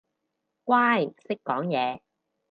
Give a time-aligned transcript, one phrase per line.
[0.63, 1.99] 乖，識講嘢